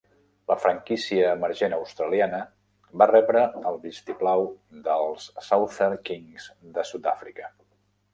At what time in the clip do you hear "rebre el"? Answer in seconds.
3.11-3.77